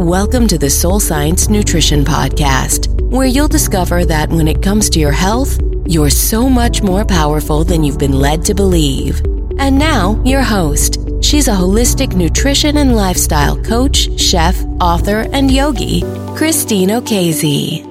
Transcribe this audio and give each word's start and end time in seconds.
Welcome 0.00 0.48
to 0.48 0.56
the 0.56 0.70
Soul 0.70 0.98
Science 0.98 1.50
Nutrition 1.50 2.06
Podcast, 2.06 2.88
where 3.10 3.26
you'll 3.26 3.48
discover 3.48 4.06
that 4.06 4.30
when 4.30 4.48
it 4.48 4.62
comes 4.62 4.88
to 4.88 4.98
your 4.98 5.12
health, 5.12 5.60
you're 5.86 6.08
so 6.08 6.48
much 6.48 6.80
more 6.80 7.04
powerful 7.04 7.64
than 7.64 7.84
you've 7.84 7.98
been 7.98 8.18
led 8.18 8.42
to 8.46 8.54
believe. 8.54 9.20
And 9.58 9.78
now, 9.78 10.18
your 10.24 10.40
host. 10.40 11.00
She's 11.20 11.48
a 11.48 11.52
holistic 11.52 12.16
nutrition 12.16 12.78
and 12.78 12.96
lifestyle 12.96 13.62
coach, 13.62 14.18
chef, 14.18 14.58
author, 14.80 15.26
and 15.34 15.50
yogi, 15.50 16.00
Christine 16.34 16.88
Okezie. 16.88 17.84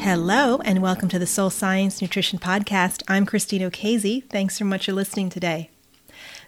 Hello, 0.00 0.58
and 0.64 0.82
welcome 0.82 1.08
to 1.08 1.20
the 1.20 1.26
Soul 1.26 1.50
Science 1.50 2.02
Nutrition 2.02 2.40
Podcast. 2.40 3.04
I'm 3.06 3.26
Christine 3.26 3.62
Okezie. 3.62 4.28
Thanks 4.28 4.56
so 4.56 4.64
much 4.64 4.86
for 4.86 4.92
listening 4.92 5.30
today. 5.30 5.70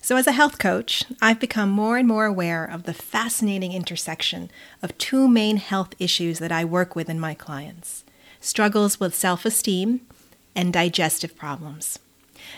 So, 0.05 0.17
as 0.17 0.27
a 0.27 0.33
health 0.33 0.59
coach, 0.59 1.05
I've 1.23 1.39
become 1.39 1.71
more 1.71 1.97
and 1.97 2.09
more 2.09 2.27
aware 2.27 2.65
of 2.65 2.83
the 2.83 2.93
fascinating 2.93 3.73
intersection 3.73 4.51
of 4.83 4.99
two 4.99 5.29
main 5.29 5.59
health 5.59 5.95
issues 6.01 6.41
that 6.41 6.51
I 6.51 6.65
work 6.65 6.97
with 6.97 7.09
in 7.09 7.21
my 7.21 7.35
clients 7.35 8.03
struggles 8.41 8.99
with 8.99 9.15
self 9.15 9.45
esteem 9.45 10.01
and 10.57 10.73
digestive 10.73 11.37
problems. 11.37 12.01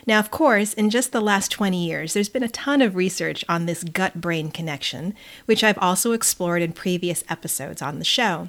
Now, 0.06 0.20
of 0.20 0.30
course, 0.30 0.72
in 0.72 0.88
just 0.88 1.12
the 1.12 1.20
last 1.20 1.50
20 1.50 1.84
years, 1.86 2.14
there's 2.14 2.30
been 2.30 2.42
a 2.42 2.48
ton 2.48 2.80
of 2.80 2.96
research 2.96 3.44
on 3.46 3.66
this 3.66 3.84
gut 3.84 4.22
brain 4.22 4.50
connection, 4.50 5.14
which 5.44 5.62
I've 5.62 5.78
also 5.78 6.12
explored 6.12 6.62
in 6.62 6.72
previous 6.72 7.24
episodes 7.28 7.82
on 7.82 7.98
the 7.98 8.06
show. 8.06 8.48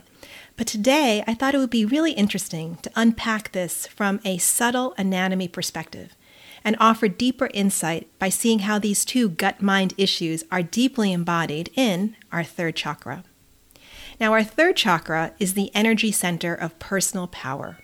But 0.56 0.68
today, 0.68 1.22
I 1.28 1.34
thought 1.34 1.54
it 1.54 1.58
would 1.58 1.70
be 1.70 1.84
really 1.84 2.14
interesting 2.14 2.78
to 2.78 2.92
unpack 2.96 3.52
this 3.52 3.88
from 3.88 4.22
a 4.24 4.38
subtle 4.38 4.94
anatomy 4.98 5.50
perspective 5.50 6.16
and 6.66 6.76
offer 6.80 7.08
deeper 7.08 7.50
insight 7.54 8.10
by 8.18 8.28
seeing 8.28 8.60
how 8.60 8.80
these 8.80 9.06
two 9.06 9.30
gut 9.30 9.62
mind 9.62 9.94
issues 9.98 10.44
are 10.52 10.64
deeply 10.64 11.14
embodied 11.14 11.70
in 11.76 12.16
our 12.32 12.44
third 12.44 12.76
chakra. 12.76 13.24
Now, 14.20 14.34
our 14.34 14.44
third 14.44 14.76
chakra 14.76 15.34
is 15.40 15.54
the 15.54 15.74
energy 15.76 16.12
center 16.12 16.56
of 16.56 16.80
personal 16.80 17.28
power, 17.28 17.78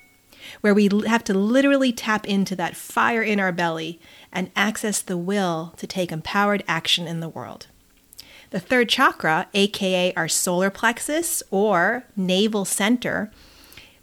where 0.62 0.74
we 0.74 0.90
have 1.06 1.24
to 1.26 1.34
literally 1.34 1.94
tap 1.94 2.28
into 2.28 2.56
that 2.56 2.76
fire 2.76 3.22
in 3.22 3.40
our 3.40 3.52
belly 3.52 4.00
and 4.32 4.50
access 4.56 5.02
the 5.02 5.18
will 5.18 5.76
to 5.78 5.86
take 5.86 6.12
empowered 6.12 6.64
action 6.68 7.06
in 7.06 7.20
the 7.20 7.30
world. 7.30 7.68
The 8.50 8.59
third 8.59 8.90
chakra, 8.90 9.48
aka 9.54 10.14
our 10.16 10.28
solar 10.28 10.72
plexus 10.72 11.44
or 11.52 12.06
navel 12.16 12.66
center, 12.66 13.32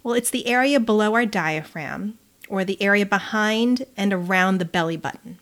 well, 0.03 0.13
it's 0.13 0.29
the 0.29 0.47
area 0.47 0.79
below 0.79 1.15
our 1.15 1.25
diaphragm 1.25 2.17
or 2.49 2.65
the 2.65 2.81
area 2.81 3.05
behind 3.05 3.85
and 3.95 4.11
around 4.11 4.57
the 4.57 4.65
belly 4.65 4.97
button. 4.97 5.37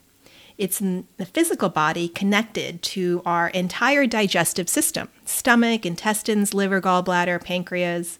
It's 0.57 0.79
the 0.79 1.25
physical 1.25 1.69
body 1.69 2.09
connected 2.09 2.81
to 2.83 3.21
our 3.25 3.49
entire 3.49 4.07
digestive 4.07 4.67
system 4.67 5.09
stomach, 5.23 5.85
intestines, 5.85 6.53
liver, 6.53 6.81
gallbladder, 6.81 7.43
pancreas. 7.43 8.19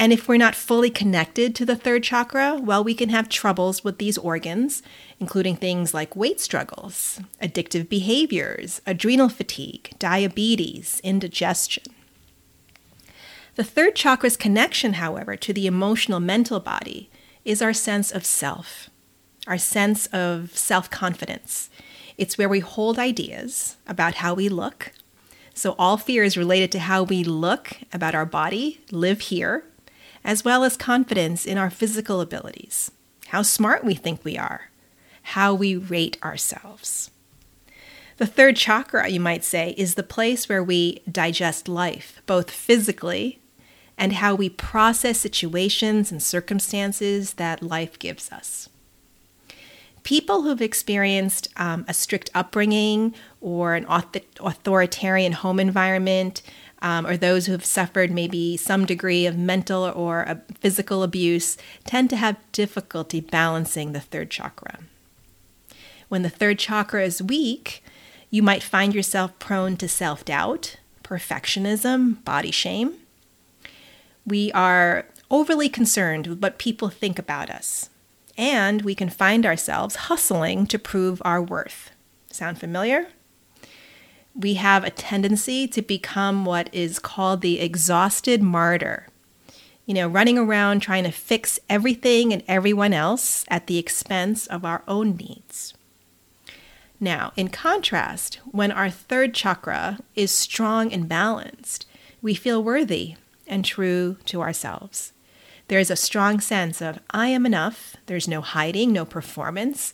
And 0.00 0.12
if 0.12 0.28
we're 0.28 0.36
not 0.38 0.54
fully 0.54 0.90
connected 0.90 1.56
to 1.56 1.66
the 1.66 1.74
third 1.74 2.04
chakra, 2.04 2.54
well, 2.62 2.84
we 2.84 2.94
can 2.94 3.08
have 3.08 3.28
troubles 3.28 3.82
with 3.82 3.98
these 3.98 4.16
organs, 4.16 4.80
including 5.18 5.56
things 5.56 5.92
like 5.92 6.14
weight 6.14 6.40
struggles, 6.40 7.20
addictive 7.42 7.88
behaviors, 7.88 8.80
adrenal 8.86 9.28
fatigue, 9.28 9.90
diabetes, 9.98 11.00
indigestion. 11.02 11.82
The 13.56 13.64
third 13.64 13.96
chakra's 13.96 14.36
connection, 14.36 14.94
however, 14.94 15.34
to 15.34 15.52
the 15.52 15.66
emotional 15.66 16.20
mental 16.20 16.60
body 16.60 17.10
is 17.48 17.62
our 17.62 17.72
sense 17.72 18.10
of 18.10 18.26
self, 18.26 18.90
our 19.46 19.56
sense 19.56 20.04
of 20.08 20.54
self 20.56 20.90
confidence. 20.90 21.70
It's 22.18 22.36
where 22.36 22.48
we 22.48 22.60
hold 22.60 22.98
ideas 22.98 23.76
about 23.86 24.16
how 24.16 24.34
we 24.34 24.50
look. 24.50 24.92
So, 25.54 25.74
all 25.78 25.96
fear 25.96 26.22
is 26.22 26.36
related 26.36 26.70
to 26.72 26.78
how 26.80 27.04
we 27.04 27.24
look 27.24 27.78
about 27.90 28.14
our 28.14 28.26
body 28.26 28.82
live 28.90 29.20
here, 29.20 29.64
as 30.22 30.44
well 30.44 30.62
as 30.62 30.76
confidence 30.76 31.46
in 31.46 31.56
our 31.56 31.70
physical 31.70 32.20
abilities, 32.20 32.90
how 33.28 33.40
smart 33.40 33.82
we 33.82 33.94
think 33.94 34.22
we 34.24 34.36
are, 34.36 34.68
how 35.22 35.54
we 35.54 35.74
rate 35.74 36.18
ourselves. 36.22 37.10
The 38.18 38.26
third 38.26 38.56
chakra, 38.56 39.08
you 39.08 39.20
might 39.20 39.42
say, 39.42 39.74
is 39.78 39.94
the 39.94 40.02
place 40.02 40.50
where 40.50 40.62
we 40.62 41.00
digest 41.10 41.66
life, 41.66 42.20
both 42.26 42.50
physically 42.50 43.40
and 43.98 44.14
how 44.14 44.34
we 44.34 44.48
process 44.48 45.18
situations 45.18 46.12
and 46.12 46.22
circumstances 46.22 47.34
that 47.34 47.62
life 47.62 47.98
gives 47.98 48.30
us. 48.30 48.68
People 50.04 50.42
who've 50.42 50.62
experienced 50.62 51.48
um, 51.56 51.84
a 51.88 51.92
strict 51.92 52.30
upbringing 52.32 53.12
or 53.40 53.74
an 53.74 53.84
authoritarian 53.88 55.32
home 55.32 55.58
environment, 55.58 56.40
um, 56.80 57.04
or 57.06 57.16
those 57.16 57.46
who 57.46 57.52
have 57.52 57.64
suffered 57.64 58.10
maybe 58.10 58.56
some 58.56 58.86
degree 58.86 59.26
of 59.26 59.36
mental 59.36 59.82
or 59.84 60.40
physical 60.60 61.02
abuse, 61.02 61.58
tend 61.84 62.08
to 62.08 62.16
have 62.16 62.36
difficulty 62.52 63.20
balancing 63.20 63.92
the 63.92 64.00
third 64.00 64.30
chakra. 64.30 64.78
When 66.08 66.22
the 66.22 66.30
third 66.30 66.58
chakra 66.58 67.04
is 67.04 67.20
weak, 67.20 67.82
you 68.30 68.42
might 68.42 68.62
find 68.62 68.94
yourself 68.94 69.36
prone 69.40 69.76
to 69.78 69.88
self 69.88 70.24
doubt, 70.24 70.76
perfectionism, 71.02 72.24
body 72.24 72.52
shame 72.52 72.94
we 74.28 74.52
are 74.52 75.06
overly 75.30 75.68
concerned 75.68 76.26
with 76.26 76.40
what 76.40 76.58
people 76.58 76.88
think 76.88 77.18
about 77.18 77.50
us, 77.50 77.90
and 78.36 78.82
we 78.82 78.94
can 78.94 79.08
find 79.08 79.44
ourselves 79.44 79.96
hustling 79.96 80.66
to 80.66 80.78
prove 80.78 81.20
our 81.24 81.42
worth. 81.42 81.90
Sound 82.30 82.58
familiar? 82.58 83.08
We 84.34 84.54
have 84.54 84.84
a 84.84 84.90
tendency 84.90 85.66
to 85.68 85.82
become 85.82 86.44
what 86.44 86.72
is 86.72 86.98
called 86.98 87.40
the 87.40 87.60
exhausted 87.60 88.42
martyr. 88.42 89.08
You 89.86 89.94
know, 89.94 90.06
running 90.06 90.38
around 90.38 90.80
trying 90.80 91.04
to 91.04 91.10
fix 91.10 91.58
everything 91.68 92.32
and 92.32 92.42
everyone 92.46 92.92
else 92.92 93.44
at 93.48 93.66
the 93.66 93.78
expense 93.78 94.46
of 94.46 94.64
our 94.64 94.82
own 94.86 95.16
needs. 95.16 95.74
Now, 97.00 97.32
in 97.36 97.48
contrast, 97.48 98.36
when 98.44 98.70
our 98.70 98.90
third 98.90 99.32
chakra 99.32 100.00
is 100.14 100.30
strong 100.30 100.92
and 100.92 101.08
balanced, 101.08 101.86
we 102.20 102.34
feel 102.34 102.62
worthy 102.62 103.16
and 103.48 103.64
true 103.64 104.16
to 104.26 104.40
ourselves. 104.40 105.12
There 105.68 105.78
is 105.78 105.90
a 105.90 105.96
strong 105.96 106.40
sense 106.40 106.80
of, 106.80 106.98
I 107.10 107.28
am 107.28 107.44
enough. 107.44 107.96
There's 108.06 108.26
no 108.26 108.40
hiding, 108.40 108.92
no 108.92 109.04
performance. 109.04 109.92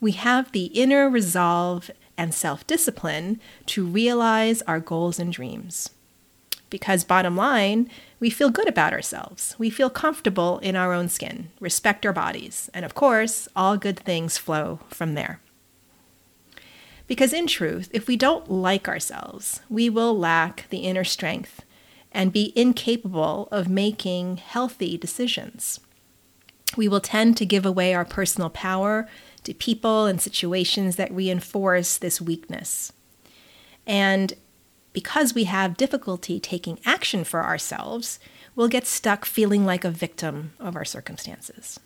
We 0.00 0.12
have 0.12 0.52
the 0.52 0.66
inner 0.66 1.10
resolve 1.10 1.90
and 2.16 2.32
self 2.32 2.66
discipline 2.66 3.40
to 3.66 3.84
realize 3.84 4.62
our 4.62 4.80
goals 4.80 5.18
and 5.18 5.32
dreams. 5.32 5.90
Because, 6.70 7.04
bottom 7.04 7.36
line, 7.36 7.90
we 8.18 8.30
feel 8.30 8.50
good 8.50 8.68
about 8.68 8.92
ourselves. 8.92 9.54
We 9.58 9.70
feel 9.70 9.90
comfortable 9.90 10.58
in 10.58 10.74
our 10.74 10.92
own 10.92 11.08
skin, 11.08 11.50
respect 11.60 12.04
our 12.04 12.12
bodies, 12.12 12.70
and 12.74 12.84
of 12.84 12.94
course, 12.94 13.48
all 13.54 13.76
good 13.76 13.98
things 13.98 14.38
flow 14.38 14.80
from 14.88 15.14
there. 15.14 15.40
Because, 17.06 17.32
in 17.32 17.46
truth, 17.46 17.88
if 17.92 18.08
we 18.08 18.16
don't 18.16 18.50
like 18.50 18.88
ourselves, 18.88 19.60
we 19.68 19.88
will 19.88 20.16
lack 20.16 20.66
the 20.70 20.78
inner 20.78 21.04
strength 21.04 21.62
and 22.16 22.32
be 22.32 22.50
incapable 22.56 23.46
of 23.52 23.68
making 23.68 24.38
healthy 24.38 24.96
decisions. 24.96 25.78
We 26.74 26.88
will 26.88 27.02
tend 27.02 27.36
to 27.36 27.44
give 27.44 27.66
away 27.66 27.92
our 27.92 28.06
personal 28.06 28.48
power 28.48 29.06
to 29.44 29.52
people 29.52 30.06
and 30.06 30.20
situations 30.20 30.96
that 30.96 31.12
reinforce 31.12 31.98
this 31.98 32.18
weakness. 32.18 32.90
And 33.86 34.32
because 34.94 35.34
we 35.34 35.44
have 35.44 35.76
difficulty 35.76 36.40
taking 36.40 36.80
action 36.86 37.22
for 37.22 37.44
ourselves, 37.44 38.18
we'll 38.54 38.68
get 38.68 38.86
stuck 38.86 39.26
feeling 39.26 39.66
like 39.66 39.84
a 39.84 39.90
victim 39.90 40.54
of 40.58 40.74
our 40.74 40.86
circumstances. 40.86 41.78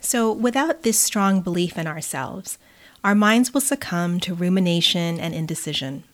So, 0.00 0.32
without 0.32 0.84
this 0.84 0.98
strong 0.98 1.42
belief 1.42 1.76
in 1.76 1.86
ourselves, 1.86 2.56
our 3.04 3.14
minds 3.14 3.52
will 3.52 3.60
succumb 3.60 4.20
to 4.20 4.34
rumination 4.34 5.20
and 5.20 5.34
indecision. 5.34 6.04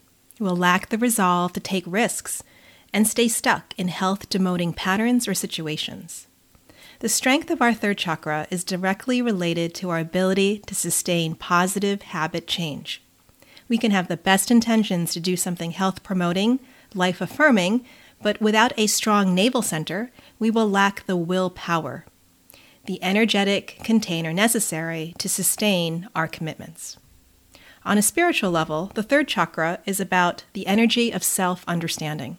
We'll 0.40 0.56
lack 0.56 0.88
the 0.88 0.98
resolve 0.98 1.52
to 1.52 1.60
take 1.60 1.84
risks 1.86 2.42
and 2.96 3.06
stay 3.06 3.28
stuck 3.28 3.74
in 3.76 3.88
health 3.88 4.30
demoting 4.30 4.74
patterns 4.74 5.28
or 5.28 5.34
situations. 5.34 6.28
The 7.00 7.10
strength 7.10 7.50
of 7.50 7.60
our 7.60 7.74
third 7.74 7.98
chakra 7.98 8.46
is 8.50 8.64
directly 8.64 9.20
related 9.20 9.74
to 9.74 9.90
our 9.90 9.98
ability 9.98 10.62
to 10.66 10.74
sustain 10.74 11.34
positive 11.34 12.00
habit 12.00 12.46
change. 12.46 13.02
We 13.68 13.76
can 13.76 13.90
have 13.90 14.08
the 14.08 14.16
best 14.16 14.50
intentions 14.50 15.12
to 15.12 15.20
do 15.20 15.36
something 15.36 15.72
health 15.72 16.02
promoting, 16.02 16.58
life 16.94 17.20
affirming, 17.20 17.84
but 18.22 18.40
without 18.40 18.72
a 18.78 18.86
strong 18.86 19.34
navel 19.34 19.60
center, 19.60 20.10
we 20.38 20.50
will 20.50 20.66
lack 20.66 21.04
the 21.04 21.18
willpower, 21.18 22.06
the 22.86 23.02
energetic 23.02 23.78
container 23.84 24.32
necessary 24.32 25.12
to 25.18 25.28
sustain 25.28 26.08
our 26.14 26.26
commitments. 26.26 26.96
On 27.84 27.98
a 27.98 28.02
spiritual 28.02 28.50
level, 28.50 28.90
the 28.94 29.02
third 29.02 29.28
chakra 29.28 29.80
is 29.84 30.00
about 30.00 30.44
the 30.54 30.66
energy 30.66 31.10
of 31.10 31.22
self 31.22 31.62
understanding 31.68 32.38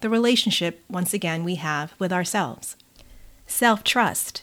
the 0.00 0.10
relationship, 0.10 0.82
once 0.88 1.14
again, 1.14 1.44
we 1.44 1.56
have 1.56 1.94
with 1.98 2.12
ourselves. 2.12 2.76
Self 3.46 3.84
trust. 3.84 4.42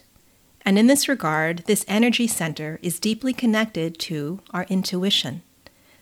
And 0.64 0.78
in 0.78 0.88
this 0.88 1.10
regard, 1.10 1.64
this 1.66 1.86
energy 1.88 2.28
center 2.28 2.80
is 2.82 3.00
deeply 3.00 3.34
connected 3.34 3.98
to 4.00 4.42
our 4.52 4.66
intuition, 4.70 5.42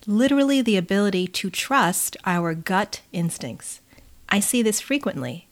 literally 0.05 0.61
the 0.61 0.75
ability 0.75 1.27
to 1.27 1.49
trust 1.49 2.17
our 2.25 2.53
gut 2.53 3.01
instincts. 3.13 3.79
I 4.27 4.39
see 4.39 4.61
this 4.61 4.81
frequently. 4.81 5.47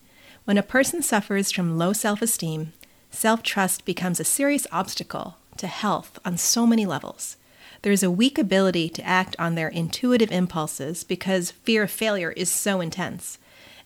When 0.45 0.57
a 0.57 0.63
person 0.63 1.01
suffers 1.01 1.51
from 1.51 1.77
low 1.77 1.93
self 1.93 2.21
esteem, 2.21 2.73
self 3.11 3.43
trust 3.43 3.85
becomes 3.85 4.19
a 4.19 4.25
serious 4.25 4.67
obstacle 4.71 5.37
to 5.57 5.67
health 5.67 6.19
on 6.23 6.37
so 6.37 6.67
many 6.67 6.85
levels. 6.85 7.37
There 7.81 7.91
is 7.91 8.03
a 8.03 8.11
weak 8.11 8.37
ability 8.37 8.89
to 8.89 9.05
act 9.05 9.35
on 9.39 9.55
their 9.55 9.67
intuitive 9.67 10.31
impulses 10.31 11.03
because 11.03 11.51
fear 11.51 11.83
of 11.83 11.91
failure 11.91 12.31
is 12.31 12.49
so 12.49 12.81
intense. 12.81 13.37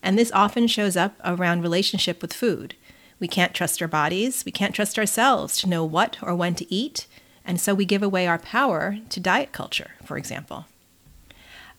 And 0.04 0.18
this 0.18 0.32
often 0.34 0.68
shows 0.68 0.98
up 0.98 1.16
around 1.24 1.62
relationship 1.62 2.22
with 2.22 2.34
food. 2.34 2.76
We 3.20 3.28
can't 3.28 3.54
trust 3.54 3.82
our 3.82 3.88
bodies, 3.88 4.44
we 4.46 4.52
can't 4.52 4.74
trust 4.74 4.98
ourselves 4.98 5.58
to 5.60 5.70
know 5.70 5.86
what 5.86 6.18
or 6.22 6.36
when 6.36 6.56
to 6.56 6.74
eat, 6.74 7.06
and 7.46 7.62
so 7.62 7.74
we 7.74 7.86
give 7.86 8.04
away 8.04 8.26
our 8.28 8.40
power 8.40 8.98
to 9.10 9.20
diet 9.20 9.52
culture, 9.52 9.92
for 10.04 10.18
example. 10.18 10.66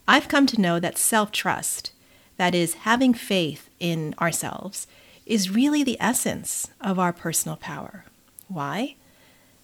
I've 0.07 0.27
come 0.27 0.45
to 0.47 0.61
know 0.61 0.79
that 0.79 0.97
self 0.97 1.31
trust, 1.31 1.91
that 2.37 2.55
is, 2.55 2.73
having 2.73 3.13
faith 3.13 3.69
in 3.79 4.15
ourselves, 4.19 4.87
is 5.25 5.49
really 5.49 5.83
the 5.83 5.97
essence 5.99 6.67
of 6.81 6.99
our 6.99 7.13
personal 7.13 7.55
power. 7.55 8.05
Why? 8.47 8.95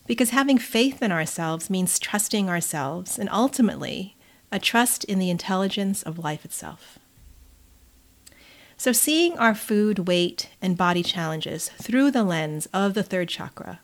Because 0.07 0.31
having 0.31 0.57
faith 0.57 1.01
in 1.03 1.11
ourselves 1.11 1.69
means 1.69 1.99
trusting 1.99 2.49
ourselves 2.49 3.19
and 3.19 3.29
ultimately 3.29 4.15
a 4.51 4.59
trust 4.59 5.03
in 5.03 5.19
the 5.19 5.29
intelligence 5.29 6.01
of 6.01 6.17
life 6.17 6.45
itself. 6.45 6.97
So, 8.79 8.93
seeing 8.93 9.37
our 9.37 9.55
food, 9.55 10.07
weight, 10.07 10.47
and 10.61 10.77
body 10.77 11.03
challenges 11.03 11.67
through 11.67 12.11
the 12.11 12.23
lens 12.23 12.65
of 12.73 12.93
the 12.93 13.03
third 13.03 13.27
chakra 13.27 13.81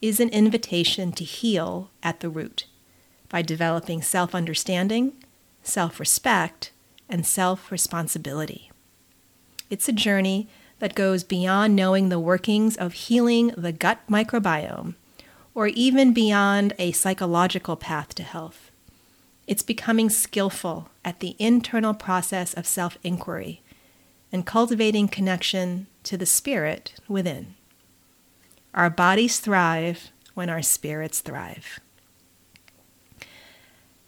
is 0.00 0.20
an 0.20 0.30
invitation 0.30 1.12
to 1.12 1.22
heal 1.24 1.90
at 2.02 2.20
the 2.20 2.30
root 2.30 2.64
by 3.28 3.42
developing 3.42 4.00
self 4.00 4.34
understanding, 4.34 5.12
self 5.62 6.00
respect, 6.00 6.72
and 7.10 7.26
self 7.26 7.70
responsibility. 7.70 8.70
It's 9.68 9.90
a 9.90 9.92
journey 9.92 10.48
that 10.78 10.94
goes 10.94 11.24
beyond 11.24 11.76
knowing 11.76 12.08
the 12.08 12.18
workings 12.18 12.78
of 12.78 12.94
healing 12.94 13.48
the 13.48 13.70
gut 13.70 13.98
microbiome 14.08 14.94
or 15.54 15.66
even 15.66 16.14
beyond 16.14 16.72
a 16.78 16.92
psychological 16.92 17.76
path 17.76 18.14
to 18.14 18.22
health. 18.22 18.70
It's 19.46 19.62
becoming 19.62 20.08
skillful 20.08 20.88
at 21.04 21.20
the 21.20 21.36
internal 21.38 21.92
process 21.92 22.54
of 22.54 22.66
self 22.66 22.96
inquiry 23.02 23.60
and 24.32 24.46
cultivating 24.46 25.06
connection 25.06 25.86
to 26.04 26.16
the 26.16 26.26
spirit 26.26 26.94
within. 27.06 27.54
Our 28.74 28.88
bodies 28.88 29.38
thrive 29.38 30.10
when 30.34 30.48
our 30.48 30.62
spirits 30.62 31.20
thrive. 31.20 31.78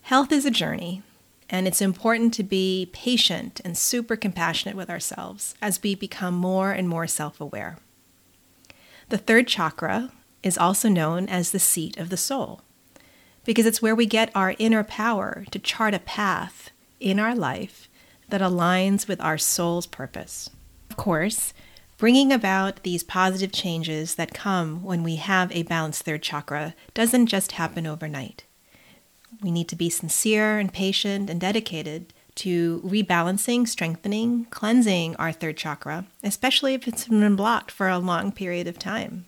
Health 0.03 0.33
is 0.33 0.47
a 0.47 0.51
journey, 0.51 1.03
and 1.51 1.67
it's 1.67 1.83
important 1.83 2.33
to 2.35 2.43
be 2.43 2.91
patient 2.93 3.61
and 3.65 3.77
super 3.77 4.17
compassionate 4.17 4.77
with 4.77 4.91
ourselves 4.91 5.55
as 5.61 5.83
we 5.83 5.95
become 5.95 6.35
more 6.35 6.73
and 6.73 6.89
more 6.89 7.07
self 7.07 7.41
aware. 7.41 7.79
The 9.11 9.19
third 9.19 9.47
chakra 9.47 10.13
is 10.43 10.59
also 10.59 10.89
known 10.89 11.29
as 11.29 11.51
the 11.51 11.59
seat 11.59 11.97
of 11.99 12.09
the 12.09 12.17
soul 12.17 12.63
because 13.45 13.67
it's 13.67 13.83
where 13.83 13.95
we 13.95 14.07
get 14.07 14.31
our 14.35 14.55
inner 14.59 14.83
power 14.83 15.45
to 15.51 15.59
chart 15.59 15.95
a 15.95 15.99
path 15.99 16.71
in 17.01 17.21
our 17.21 17.35
life 17.35 17.89
that 18.35 18.41
aligns 18.41 19.07
with 19.07 19.21
our 19.21 19.39
soul's 19.39 19.87
purpose. 19.87 20.51
Of 20.91 20.97
course, 20.97 21.55
Bringing 21.97 22.33
about 22.33 22.83
these 22.83 23.05
positive 23.05 23.53
changes 23.53 24.17
that 24.17 24.35
come 24.35 24.83
when 24.83 25.05
we 25.05 25.17
have 25.17 25.53
a 25.53 25.63
balanced 25.63 26.03
third 26.03 26.23
chakra 26.23 26.75
doesn't 26.93 27.27
just 27.27 27.53
happen 27.53 27.87
overnight. 27.87 28.45
We 29.41 29.53
need 29.53 29.69
to 29.69 29.77
be 29.77 29.89
sincere 29.89 30.59
and 30.59 30.73
patient 30.73 31.31
and 31.31 31.41
dedicated 31.41 32.13
to 32.37 32.83
rebalancing, 32.85 33.69
strengthening, 33.69 34.47
cleansing 34.51 35.15
our 35.17 35.31
third 35.31 35.57
chakra, 35.57 36.07
especially 36.25 36.75
if 36.75 36.89
it's 36.89 37.07
been 37.07 37.37
blocked 37.37 37.71
for 37.71 37.89
a 37.89 37.99
long 37.99 38.33
period 38.33 38.67
of 38.67 38.79
time. 38.79 39.27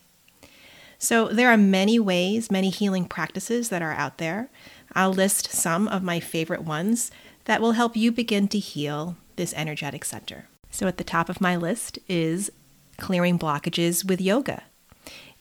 So, 0.99 1.29
there 1.29 1.51
are 1.51 1.57
many 1.57 2.01
ways, 2.01 2.51
many 2.51 2.71
healing 2.71 3.05
practices 3.05 3.69
that 3.69 3.83
are 3.83 3.93
out 3.93 4.19
there. 4.19 4.49
I'll 4.93 5.13
list 5.13 5.53
some 5.53 5.87
of 5.89 6.03
my 6.03 6.21
favorite 6.21 6.63
ones 6.63 7.11
that 7.47 7.61
will 7.61 7.73
help 7.73 7.97
you 7.97 8.13
begin 8.13 8.47
to 8.49 8.59
heal 8.59 9.17
this 9.37 9.55
energetic 9.55 10.05
center. 10.05 10.49
So, 10.71 10.87
at 10.87 10.99
the 10.99 11.05
top 11.05 11.29
of 11.29 11.41
my 11.41 11.57
list 11.57 11.99
is 12.09 12.51
clearing 12.99 13.39
blockages 13.39 14.07
with 14.07 14.21
yoga. 14.21 14.65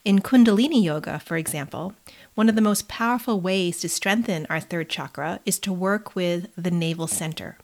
In 0.04 0.19
Kundalini 0.19 0.84
Yoga, 0.84 1.19
for 1.19 1.36
example, 1.36 1.96
one 2.36 2.48
of 2.48 2.56
the 2.56 2.62
most 2.62 2.88
powerful 2.88 3.42
ways 3.42 3.80
to 3.80 3.90
strengthen 3.90 4.46
our 4.50 4.60
third 4.60 4.88
chakra 4.88 5.40
is 5.46 5.57
to 5.60 5.74
work 5.74 6.16
with 6.16 6.48
the 6.56 6.69
navel 6.69 7.07
center. 7.07 7.57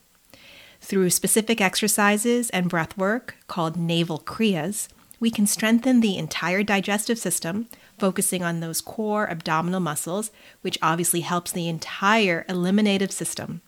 Through 0.80 1.10
specific 1.10 1.60
exercises 1.60 2.50
and 2.50 2.68
breath 2.68 2.98
work 2.98 3.36
called 3.46 3.76
navel 3.76 4.18
kriyas, 4.18 4.88
we 5.20 5.30
can 5.30 5.46
strengthen 5.46 6.00
the 6.00 6.18
entire 6.18 6.64
digestive 6.64 7.16
system, 7.16 7.68
focusing 7.96 8.42
on 8.42 8.58
those 8.58 8.80
core 8.80 9.30
abdominal 9.30 9.78
muscles, 9.78 10.32
which 10.62 10.78
obviously 10.82 11.20
helps 11.20 11.52
the 11.52 11.68
entire 11.68 12.44
eliminative 12.48 13.12
system. 13.12 13.60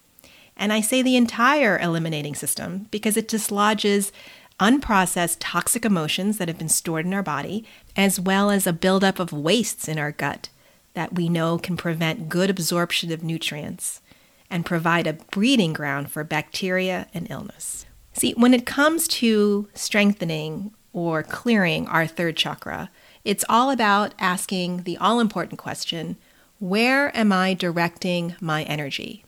And 0.56 0.72
I 0.72 0.80
say 0.80 1.02
the 1.02 1.16
entire 1.16 1.78
eliminating 1.78 2.34
system 2.34 2.86
because 2.90 3.16
it 3.16 3.28
dislodges 3.28 4.12
unprocessed 4.60 5.38
toxic 5.40 5.84
emotions 5.84 6.38
that 6.38 6.48
have 6.48 6.58
been 6.58 6.68
stored 6.68 7.04
in 7.04 7.14
our 7.14 7.22
body, 7.22 7.64
as 7.96 8.20
well 8.20 8.50
as 8.50 8.66
a 8.66 8.72
buildup 8.72 9.18
of 9.18 9.32
wastes 9.32 9.88
in 9.88 9.98
our 9.98 10.12
gut 10.12 10.48
that 10.94 11.14
we 11.14 11.28
know 11.28 11.58
can 11.58 11.76
prevent 11.76 12.28
good 12.28 12.48
absorption 12.48 13.12
of 13.12 13.24
nutrients 13.24 14.00
and 14.48 14.64
provide 14.64 15.06
a 15.06 15.14
breeding 15.14 15.72
ground 15.72 16.10
for 16.10 16.22
bacteria 16.22 17.08
and 17.12 17.28
illness. 17.30 17.86
See, 18.12 18.32
when 18.34 18.54
it 18.54 18.64
comes 18.64 19.08
to 19.08 19.68
strengthening 19.74 20.72
or 20.92 21.24
clearing 21.24 21.88
our 21.88 22.06
third 22.06 22.36
chakra, 22.36 22.90
it's 23.24 23.44
all 23.48 23.70
about 23.70 24.14
asking 24.20 24.84
the 24.84 24.96
all 24.98 25.18
important 25.18 25.58
question 25.58 26.16
where 26.60 27.14
am 27.16 27.32
I 27.32 27.52
directing 27.52 28.36
my 28.40 28.62
energy? 28.62 29.24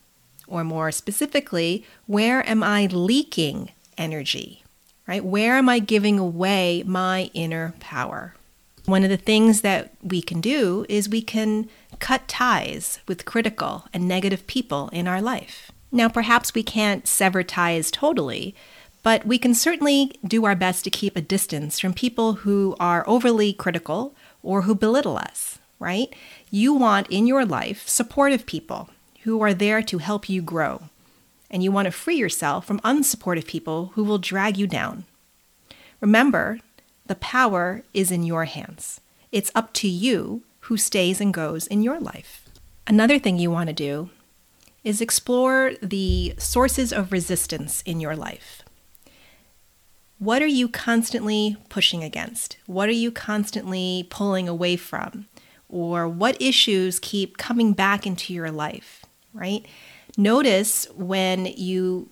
Or 0.46 0.64
more 0.64 0.92
specifically, 0.92 1.84
where 2.06 2.48
am 2.48 2.62
I 2.62 2.86
leaking 2.86 3.70
energy? 3.98 4.62
Right? 5.06 5.24
Where 5.24 5.56
am 5.56 5.68
I 5.68 5.78
giving 5.78 6.18
away 6.18 6.82
my 6.86 7.30
inner 7.34 7.74
power? 7.80 8.34
One 8.86 9.02
of 9.02 9.10
the 9.10 9.16
things 9.16 9.62
that 9.62 9.92
we 10.02 10.22
can 10.22 10.40
do 10.40 10.86
is 10.88 11.08
we 11.08 11.22
can 11.22 11.68
cut 11.98 12.28
ties 12.28 13.00
with 13.08 13.24
critical 13.24 13.84
and 13.92 14.06
negative 14.06 14.46
people 14.46 14.88
in 14.92 15.08
our 15.08 15.20
life. 15.20 15.72
Now, 15.90 16.08
perhaps 16.08 16.54
we 16.54 16.62
can't 16.62 17.06
sever 17.06 17.42
ties 17.42 17.90
totally, 17.90 18.54
but 19.02 19.26
we 19.26 19.38
can 19.38 19.54
certainly 19.54 20.12
do 20.24 20.44
our 20.44 20.54
best 20.54 20.84
to 20.84 20.90
keep 20.90 21.16
a 21.16 21.20
distance 21.20 21.78
from 21.80 21.94
people 21.94 22.34
who 22.34 22.76
are 22.78 23.08
overly 23.08 23.52
critical 23.52 24.14
or 24.42 24.62
who 24.62 24.74
belittle 24.74 25.16
us, 25.16 25.58
right? 25.78 26.12
You 26.50 26.74
want 26.74 27.08
in 27.08 27.26
your 27.26 27.44
life 27.44 27.88
supportive 27.88 28.46
people 28.46 28.90
who 29.26 29.42
are 29.42 29.52
there 29.52 29.82
to 29.82 29.98
help 29.98 30.28
you 30.28 30.40
grow. 30.40 30.82
And 31.50 31.60
you 31.60 31.72
want 31.72 31.86
to 31.86 31.90
free 31.90 32.14
yourself 32.14 32.64
from 32.64 32.78
unsupportive 32.80 33.46
people 33.46 33.90
who 33.94 34.04
will 34.04 34.18
drag 34.18 34.56
you 34.56 34.68
down. 34.68 35.04
Remember, 36.00 36.60
the 37.06 37.16
power 37.16 37.82
is 37.92 38.12
in 38.12 38.22
your 38.22 38.44
hands. 38.44 39.00
It's 39.32 39.50
up 39.52 39.72
to 39.74 39.88
you 39.88 40.42
who 40.60 40.76
stays 40.76 41.20
and 41.20 41.34
goes 41.34 41.66
in 41.66 41.82
your 41.82 41.98
life. 41.98 42.48
Another 42.86 43.18
thing 43.18 43.36
you 43.36 43.50
want 43.50 43.66
to 43.66 43.72
do 43.72 44.10
is 44.84 45.00
explore 45.00 45.72
the 45.82 46.34
sources 46.38 46.92
of 46.92 47.10
resistance 47.10 47.82
in 47.82 47.98
your 47.98 48.14
life. 48.14 48.62
What 50.20 50.40
are 50.40 50.46
you 50.46 50.68
constantly 50.68 51.56
pushing 51.68 52.04
against? 52.04 52.58
What 52.66 52.88
are 52.88 52.92
you 52.92 53.10
constantly 53.10 54.06
pulling 54.08 54.48
away 54.48 54.76
from? 54.76 55.26
Or 55.68 56.08
what 56.08 56.40
issues 56.40 57.00
keep 57.00 57.38
coming 57.38 57.72
back 57.72 58.06
into 58.06 58.32
your 58.32 58.52
life? 58.52 59.02
Right? 59.36 59.64
Notice 60.16 60.86
when 60.94 61.46
you 61.46 62.10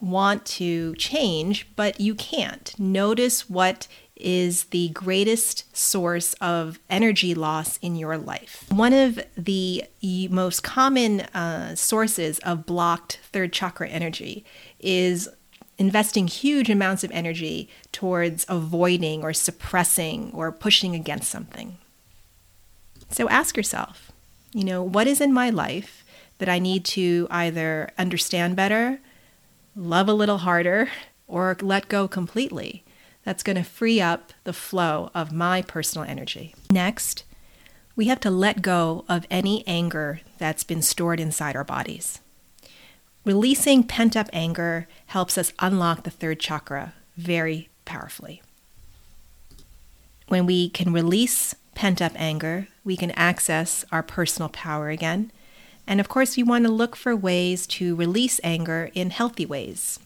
want 0.00 0.44
to 0.46 0.94
change, 0.94 1.66
but 1.76 2.00
you 2.00 2.14
can't. 2.14 2.74
Notice 2.78 3.48
what 3.48 3.86
is 4.16 4.64
the 4.64 4.90
greatest 4.90 5.74
source 5.76 6.34
of 6.34 6.78
energy 6.90 7.34
loss 7.34 7.78
in 7.78 7.96
your 7.96 8.18
life. 8.18 8.64
One 8.70 8.92
of 8.92 9.18
the 9.36 9.84
most 10.30 10.62
common 10.62 11.22
uh, 11.22 11.74
sources 11.74 12.38
of 12.40 12.66
blocked 12.66 13.20
third 13.32 13.52
chakra 13.52 13.88
energy 13.88 14.44
is 14.78 15.28
investing 15.78 16.28
huge 16.28 16.68
amounts 16.68 17.02
of 17.02 17.10
energy 17.12 17.68
towards 17.92 18.44
avoiding 18.48 19.22
or 19.22 19.32
suppressing 19.32 20.30
or 20.34 20.52
pushing 20.52 20.94
against 20.94 21.30
something. 21.30 21.78
So 23.10 23.28
ask 23.30 23.56
yourself, 23.56 24.12
you 24.52 24.64
know, 24.64 24.82
what 24.82 25.06
is 25.06 25.20
in 25.20 25.32
my 25.32 25.48
life 25.48 26.04
that 26.40 26.48
I 26.48 26.58
need 26.58 26.86
to 26.86 27.28
either 27.30 27.90
understand 27.98 28.56
better, 28.56 28.98
love 29.76 30.08
a 30.08 30.14
little 30.14 30.38
harder, 30.38 30.88
or 31.28 31.54
let 31.60 31.88
go 31.88 32.08
completely. 32.08 32.82
That's 33.24 33.42
going 33.42 33.56
to 33.56 33.62
free 33.62 34.00
up 34.00 34.32
the 34.44 34.54
flow 34.54 35.10
of 35.14 35.32
my 35.32 35.60
personal 35.60 36.08
energy. 36.08 36.54
Next, 36.72 37.24
we 37.94 38.06
have 38.06 38.20
to 38.20 38.30
let 38.30 38.62
go 38.62 39.04
of 39.06 39.26
any 39.30 39.62
anger 39.66 40.22
that's 40.38 40.64
been 40.64 40.80
stored 40.80 41.20
inside 41.20 41.54
our 41.54 41.64
bodies. 41.64 42.20
releasing 43.24 43.84
pent 43.84 44.16
up 44.16 44.28
anger 44.32 44.88
helps 45.06 45.36
us 45.36 45.52
unlock 45.58 46.04
the 46.04 46.10
third 46.10 46.40
chakra 46.40 46.94
very 47.16 47.68
powerfully. 47.84 48.42
When 50.28 50.46
we 50.46 50.70
can 50.70 50.92
release 50.92 51.54
pent 51.74 52.00
up 52.00 52.12
anger, 52.14 52.68
we 52.82 52.96
can 52.96 53.10
access 53.10 53.84
our 53.92 54.02
personal 54.02 54.48
power 54.48 54.88
again. 54.88 55.32
And 55.90 55.98
of 55.98 56.08
course, 56.08 56.36
we 56.36 56.44
want 56.44 56.64
to 56.66 56.70
look 56.70 56.94
for 56.94 57.16
ways 57.16 57.66
to 57.66 57.96
release 57.96 58.38
anger 58.44 58.92
in 58.94 59.10
healthy 59.10 59.44
ways. 59.44 59.98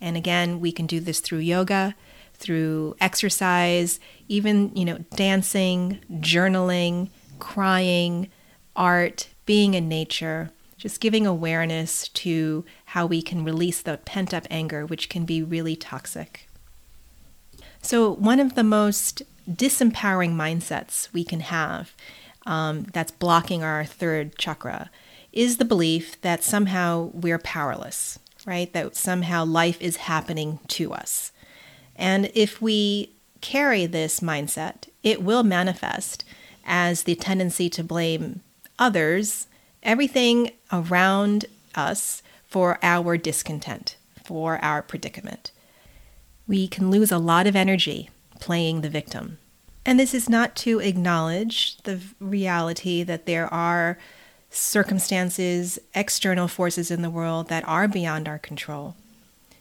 And 0.00 0.16
again, 0.16 0.58
we 0.58 0.72
can 0.72 0.84
do 0.84 0.98
this 0.98 1.20
through 1.20 1.38
yoga, 1.38 1.94
through 2.34 2.96
exercise, 3.00 4.00
even, 4.26 4.74
you 4.74 4.84
know, 4.84 4.98
dancing, 5.14 6.00
journaling, 6.14 7.10
crying, 7.38 8.30
art, 8.74 9.28
being 9.46 9.74
in 9.74 9.88
nature, 9.88 10.50
just 10.76 11.00
giving 11.00 11.24
awareness 11.24 12.08
to 12.08 12.64
how 12.86 13.06
we 13.06 13.22
can 13.22 13.44
release 13.44 13.80
the 13.80 13.98
pent 13.98 14.34
up 14.34 14.48
anger, 14.50 14.84
which 14.84 15.08
can 15.08 15.24
be 15.24 15.40
really 15.40 15.76
toxic. 15.76 16.48
So, 17.80 18.10
one 18.10 18.40
of 18.40 18.56
the 18.56 18.64
most 18.64 19.22
disempowering 19.48 20.34
mindsets 20.34 21.12
we 21.12 21.22
can 21.22 21.40
have 21.40 21.94
um, 22.44 22.86
that's 22.92 23.12
blocking 23.12 23.62
our 23.62 23.84
third 23.84 24.36
chakra 24.36 24.90
is 25.32 25.56
the 25.56 25.64
belief 25.64 26.20
that 26.20 26.44
somehow 26.44 27.10
we're 27.14 27.38
powerless, 27.38 28.18
right? 28.44 28.72
That 28.72 28.96
somehow 28.96 29.44
life 29.44 29.80
is 29.80 29.96
happening 29.96 30.58
to 30.68 30.92
us. 30.92 31.32
And 31.96 32.30
if 32.34 32.60
we 32.60 33.10
carry 33.40 33.86
this 33.86 34.20
mindset, 34.20 34.88
it 35.02 35.22
will 35.22 35.42
manifest 35.42 36.24
as 36.64 37.02
the 37.02 37.14
tendency 37.14 37.68
to 37.70 37.82
blame 37.82 38.40
others, 38.78 39.46
everything 39.82 40.50
around 40.72 41.46
us 41.74 42.22
for 42.46 42.78
our 42.82 43.16
discontent, 43.16 43.96
for 44.24 44.58
our 44.64 44.82
predicament. 44.82 45.50
We 46.46 46.68
can 46.68 46.90
lose 46.90 47.10
a 47.10 47.18
lot 47.18 47.46
of 47.46 47.56
energy 47.56 48.10
playing 48.40 48.80
the 48.80 48.90
victim. 48.90 49.38
And 49.84 49.98
this 49.98 50.14
is 50.14 50.28
not 50.28 50.54
to 50.56 50.78
acknowledge 50.78 51.78
the 51.78 52.00
reality 52.20 53.02
that 53.02 53.26
there 53.26 53.52
are 53.52 53.98
circumstances, 54.52 55.78
external 55.94 56.46
forces 56.46 56.90
in 56.90 57.02
the 57.02 57.10
world 57.10 57.48
that 57.48 57.66
are 57.66 57.88
beyond 57.88 58.28
our 58.28 58.38
control. 58.38 58.94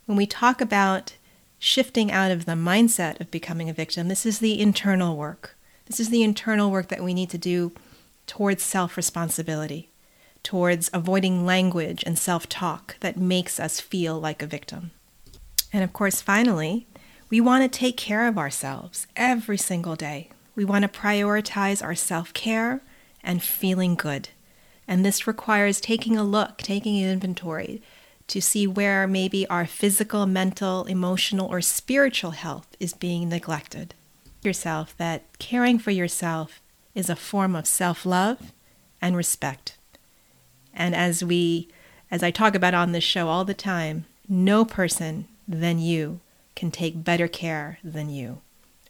When 0.05 0.17
we 0.17 0.25
talk 0.25 0.61
about 0.61 1.15
shifting 1.59 2.11
out 2.11 2.31
of 2.31 2.45
the 2.45 2.53
mindset 2.53 3.19
of 3.19 3.31
becoming 3.31 3.69
a 3.69 3.73
victim, 3.73 4.07
this 4.07 4.25
is 4.25 4.39
the 4.39 4.59
internal 4.59 5.15
work. 5.15 5.55
This 5.85 5.99
is 5.99 6.09
the 6.09 6.23
internal 6.23 6.71
work 6.71 6.89
that 6.89 7.03
we 7.03 7.13
need 7.13 7.29
to 7.29 7.37
do 7.37 7.71
towards 8.27 8.63
self 8.63 8.97
responsibility, 8.97 9.89
towards 10.43 10.89
avoiding 10.93 11.45
language 11.45 12.03
and 12.05 12.19
self 12.19 12.47
talk 12.49 12.97
that 12.99 13.17
makes 13.17 13.59
us 13.59 13.79
feel 13.79 14.19
like 14.19 14.41
a 14.41 14.47
victim. 14.47 14.91
And 15.71 15.83
of 15.83 15.93
course, 15.93 16.21
finally, 16.21 16.87
we 17.29 17.39
want 17.39 17.63
to 17.63 17.79
take 17.79 17.95
care 17.95 18.27
of 18.27 18.37
ourselves 18.37 19.07
every 19.15 19.57
single 19.57 19.95
day. 19.95 20.29
We 20.53 20.65
want 20.65 20.83
to 20.83 20.99
prioritize 20.99 21.81
our 21.81 21.95
self 21.95 22.33
care 22.33 22.81
and 23.23 23.41
feeling 23.41 23.95
good. 23.95 24.29
And 24.87 25.05
this 25.05 25.27
requires 25.27 25.79
taking 25.79 26.17
a 26.17 26.23
look, 26.23 26.57
taking 26.59 27.01
an 27.01 27.09
inventory 27.09 27.81
to 28.27 28.41
see 28.41 28.65
where 28.65 29.07
maybe 29.07 29.45
our 29.47 29.65
physical, 29.65 30.25
mental, 30.25 30.85
emotional, 30.85 31.47
or 31.47 31.61
spiritual 31.61 32.31
health 32.31 32.75
is 32.79 32.93
being 32.93 33.29
neglected. 33.29 33.93
Yourself 34.41 34.95
that 34.97 35.23
caring 35.37 35.77
for 35.77 35.91
yourself 35.91 36.61
is 36.95 37.09
a 37.09 37.15
form 37.15 37.55
of 37.55 37.67
self 37.67 38.05
love 38.05 38.53
and 39.01 39.15
respect. 39.15 39.77
And 40.73 40.95
as 40.95 41.23
we, 41.23 41.67
as 42.09 42.23
I 42.23 42.31
talk 42.31 42.55
about 42.55 42.73
on 42.73 42.91
this 42.91 43.03
show 43.03 43.27
all 43.27 43.45
the 43.45 43.53
time, 43.53 44.05
no 44.27 44.63
person 44.63 45.27
than 45.47 45.79
you 45.79 46.21
can 46.55 46.71
take 46.71 47.03
better 47.03 47.27
care 47.27 47.79
than 47.83 48.09
you. 48.09 48.39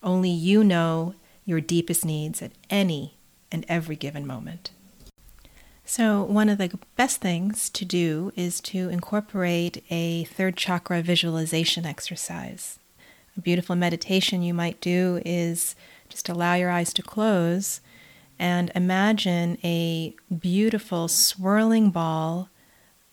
Only 0.04 0.30
you 0.30 0.64
know 0.64 1.16
your 1.46 1.62
deepest 1.62 2.06
needs 2.06 2.42
at 2.42 2.52
any 2.70 3.16
and 3.52 3.66
every 3.68 3.96
given 3.96 4.26
moment. 4.26 4.72
So, 5.94 6.24
one 6.24 6.48
of 6.48 6.58
the 6.58 6.80
best 6.96 7.20
things 7.20 7.70
to 7.72 7.84
do 7.84 8.32
is 8.38 8.62
to 8.62 8.88
incorporate 8.88 9.84
a 9.90 10.24
third 10.24 10.56
chakra 10.56 11.02
visualization 11.02 11.86
exercise. 11.86 12.80
A 13.36 13.42
beautiful 13.42 13.76
meditation 13.76 14.42
you 14.42 14.54
might 14.54 14.80
do 14.80 15.22
is 15.26 15.76
just 16.08 16.30
allow 16.30 16.54
your 16.54 16.70
eyes 16.70 16.94
to 16.94 17.02
close 17.02 17.82
and 18.40 18.72
imagine 18.74 19.58
a 19.66 20.16
beautiful 20.34 21.10
swirling 21.10 21.90
ball 21.90 22.48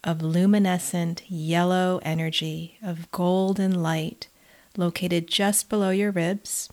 of 0.05 0.23
luminescent 0.23 1.29
yellow 1.29 1.99
energy, 2.05 2.79
of 2.81 3.11
golden 3.11 3.83
light 3.83 4.29
located 4.77 5.27
just 5.27 5.69
below 5.69 5.91
your 5.91 6.13
ribs, 6.13 6.71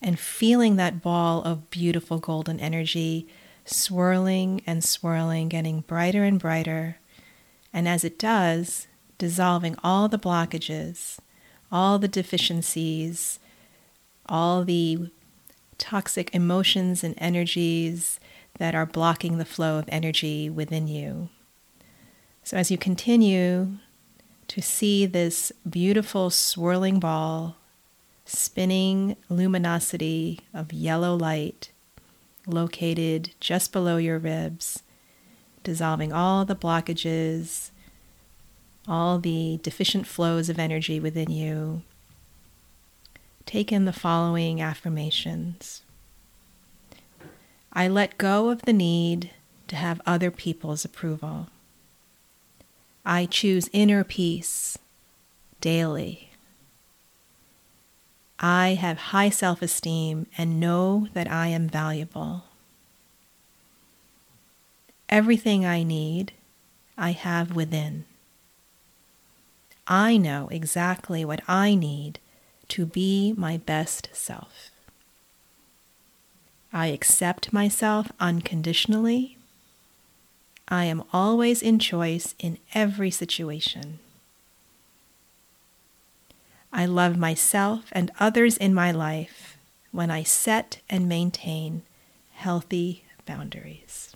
and 0.00 0.16
feeling 0.16 0.76
that 0.76 1.02
ball 1.02 1.42
of 1.42 1.72
beautiful 1.72 2.18
golden 2.18 2.60
energy 2.60 3.26
swirling 3.70 4.62
and 4.66 4.82
swirling, 4.82 5.48
getting 5.48 5.80
brighter 5.80 6.24
and 6.24 6.38
brighter. 6.38 6.98
And 7.72 7.88
as 7.88 8.04
it 8.04 8.18
does, 8.18 8.86
dissolving 9.18 9.76
all 9.82 10.08
the 10.08 10.18
blockages, 10.18 11.18
all 11.70 11.98
the 11.98 12.08
deficiencies, 12.08 13.38
all 14.26 14.64
the 14.64 15.10
toxic 15.78 16.34
emotions 16.34 17.04
and 17.04 17.14
energies 17.18 18.20
that 18.58 18.74
are 18.74 18.86
blocking 18.86 19.38
the 19.38 19.44
flow 19.44 19.78
of 19.78 19.88
energy 19.88 20.50
within 20.50 20.86
you. 20.86 21.28
So, 22.42 22.56
as 22.56 22.70
you 22.70 22.78
continue 22.78 23.78
to 24.48 24.60
see 24.60 25.06
this 25.06 25.52
beautiful 25.68 26.30
swirling 26.30 26.98
ball, 26.98 27.56
spinning 28.24 29.16
luminosity 29.28 30.40
of 30.52 30.72
yellow 30.72 31.14
light 31.14 31.70
located 32.50 33.30
just 33.40 33.72
below 33.72 33.96
your 33.96 34.18
ribs, 34.18 34.82
dissolving 35.64 36.12
all 36.12 36.44
the 36.44 36.56
blockages, 36.56 37.70
all 38.88 39.18
the 39.18 39.58
deficient 39.62 40.06
flows 40.06 40.48
of 40.48 40.58
energy 40.58 40.98
within 40.98 41.30
you. 41.30 41.82
Take 43.46 43.72
in 43.72 43.84
the 43.84 43.92
following 43.92 44.60
affirmations 44.60 45.82
I 47.72 47.86
let 47.86 48.18
go 48.18 48.50
of 48.50 48.62
the 48.62 48.72
need 48.72 49.30
to 49.68 49.76
have 49.76 50.00
other 50.04 50.30
people's 50.30 50.84
approval. 50.84 51.48
I 53.04 53.26
choose 53.26 53.70
inner 53.72 54.02
peace 54.02 54.76
daily. 55.60 56.29
I 58.40 58.74
have 58.74 58.98
high 58.98 59.28
self 59.28 59.60
esteem 59.60 60.26
and 60.36 60.58
know 60.58 61.08
that 61.12 61.30
I 61.30 61.48
am 61.48 61.68
valuable. 61.68 62.44
Everything 65.08 65.66
I 65.66 65.82
need, 65.82 66.32
I 66.96 67.12
have 67.12 67.54
within. 67.54 68.04
I 69.86 70.16
know 70.16 70.48
exactly 70.50 71.24
what 71.24 71.42
I 71.46 71.74
need 71.74 72.18
to 72.68 72.86
be 72.86 73.34
my 73.36 73.58
best 73.58 74.08
self. 74.12 74.70
I 76.72 76.86
accept 76.86 77.52
myself 77.52 78.12
unconditionally 78.20 79.36
I 80.70 80.84
am 80.84 81.02
always 81.12 81.62
in 81.62 81.80
choice 81.80 82.36
in 82.38 82.58
every 82.74 83.10
situation. 83.10 83.98
I 86.72 86.86
love 86.86 87.16
myself 87.16 87.86
and 87.92 88.10
others 88.20 88.56
in 88.56 88.74
my 88.74 88.92
life 88.92 89.58
when 89.92 90.10
I 90.10 90.22
set 90.22 90.80
and 90.88 91.08
maintain 91.08 91.82
healthy 92.32 93.04
boundaries. 93.26 94.14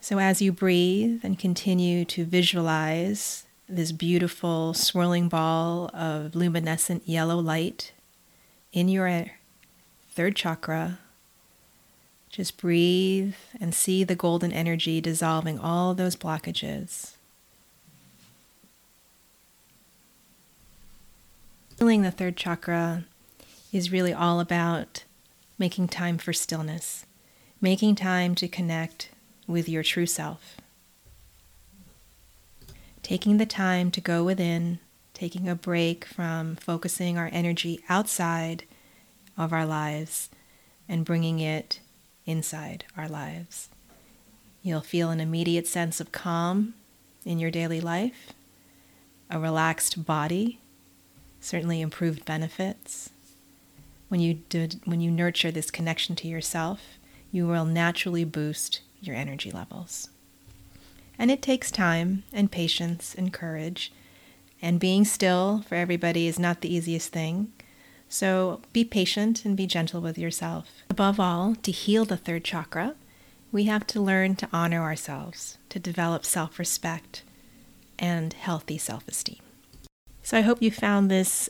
So, 0.00 0.18
as 0.18 0.40
you 0.40 0.52
breathe 0.52 1.20
and 1.22 1.38
continue 1.38 2.04
to 2.06 2.24
visualize 2.24 3.44
this 3.68 3.92
beautiful 3.92 4.72
swirling 4.72 5.28
ball 5.28 5.90
of 5.92 6.34
luminescent 6.34 7.02
yellow 7.04 7.38
light 7.38 7.92
in 8.72 8.88
your 8.88 9.26
third 10.10 10.34
chakra, 10.34 10.98
just 12.30 12.56
breathe 12.56 13.34
and 13.60 13.74
see 13.74 14.02
the 14.02 14.14
golden 14.14 14.52
energy 14.52 15.00
dissolving 15.00 15.58
all 15.58 15.94
those 15.94 16.16
blockages. 16.16 17.17
Healing 21.78 22.02
the 22.02 22.10
third 22.10 22.36
chakra 22.36 23.04
is 23.72 23.92
really 23.92 24.12
all 24.12 24.40
about 24.40 25.04
making 25.60 25.86
time 25.86 26.18
for 26.18 26.32
stillness, 26.32 27.06
making 27.60 27.94
time 27.94 28.34
to 28.34 28.48
connect 28.48 29.10
with 29.46 29.68
your 29.68 29.84
true 29.84 30.04
self. 30.04 30.56
Taking 33.04 33.36
the 33.36 33.46
time 33.46 33.92
to 33.92 34.00
go 34.00 34.24
within, 34.24 34.80
taking 35.14 35.48
a 35.48 35.54
break 35.54 36.04
from 36.04 36.56
focusing 36.56 37.16
our 37.16 37.30
energy 37.32 37.84
outside 37.88 38.64
of 39.36 39.52
our 39.52 39.64
lives 39.64 40.30
and 40.88 41.04
bringing 41.04 41.38
it 41.38 41.78
inside 42.26 42.86
our 42.96 43.08
lives. 43.08 43.68
You'll 44.64 44.80
feel 44.80 45.10
an 45.10 45.20
immediate 45.20 45.68
sense 45.68 46.00
of 46.00 46.10
calm 46.10 46.74
in 47.24 47.38
your 47.38 47.52
daily 47.52 47.80
life, 47.80 48.32
a 49.30 49.38
relaxed 49.38 50.04
body, 50.04 50.58
certainly 51.40 51.80
improved 51.80 52.24
benefits. 52.24 53.10
When 54.08 54.20
you, 54.20 54.34
did, 54.48 54.80
when 54.84 55.00
you 55.00 55.10
nurture 55.10 55.50
this 55.50 55.70
connection 55.70 56.16
to 56.16 56.28
yourself, 56.28 56.98
you 57.30 57.46
will 57.46 57.64
naturally 57.64 58.24
boost 58.24 58.80
your 59.00 59.14
energy 59.14 59.50
levels. 59.50 60.08
And 61.18 61.30
it 61.30 61.42
takes 61.42 61.70
time 61.70 62.22
and 62.32 62.50
patience 62.50 63.14
and 63.14 63.32
courage. 63.32 63.92
And 64.62 64.80
being 64.80 65.04
still 65.04 65.64
for 65.68 65.74
everybody 65.74 66.26
is 66.26 66.38
not 66.38 66.60
the 66.60 66.74
easiest 66.74 67.12
thing. 67.12 67.52
So 68.08 68.62
be 68.72 68.84
patient 68.84 69.44
and 69.44 69.56
be 69.56 69.66
gentle 69.66 70.00
with 70.00 70.16
yourself. 70.16 70.68
Above 70.88 71.20
all, 71.20 71.54
to 71.56 71.70
heal 71.70 72.04
the 72.04 72.16
third 72.16 72.44
chakra, 72.44 72.94
we 73.52 73.64
have 73.64 73.86
to 73.88 74.00
learn 74.00 74.36
to 74.36 74.48
honor 74.52 74.82
ourselves, 74.82 75.58
to 75.68 75.78
develop 75.78 76.24
self 76.24 76.58
respect 76.58 77.22
and 77.98 78.32
healthy 78.32 78.78
self 78.78 79.06
esteem. 79.08 79.40
So 80.28 80.36
I 80.36 80.42
hope 80.42 80.60
you 80.60 80.70
found 80.70 81.10
this 81.10 81.48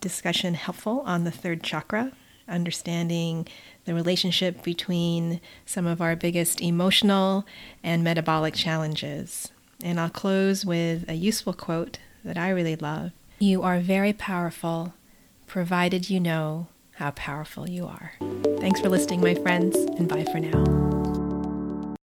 discussion 0.00 0.54
helpful 0.54 1.02
on 1.04 1.24
the 1.24 1.30
third 1.30 1.62
chakra, 1.62 2.12
understanding 2.48 3.46
the 3.84 3.92
relationship 3.92 4.62
between 4.62 5.42
some 5.66 5.86
of 5.86 6.00
our 6.00 6.16
biggest 6.16 6.62
emotional 6.62 7.44
and 7.82 8.02
metabolic 8.02 8.54
challenges. 8.54 9.52
And 9.82 10.00
I'll 10.00 10.08
close 10.08 10.64
with 10.64 11.06
a 11.06 11.12
useful 11.12 11.52
quote 11.52 11.98
that 12.24 12.38
I 12.38 12.48
really 12.48 12.76
love 12.76 13.12
You 13.40 13.62
are 13.62 13.80
very 13.80 14.14
powerful, 14.14 14.94
provided 15.46 16.08
you 16.08 16.18
know 16.18 16.68
how 16.92 17.10
powerful 17.10 17.68
you 17.68 17.84
are. 17.84 18.12
Thanks 18.58 18.80
for 18.80 18.88
listening, 18.88 19.20
my 19.20 19.34
friends, 19.34 19.76
and 19.76 20.08
bye 20.08 20.24
for 20.32 20.40
now. 20.40 20.83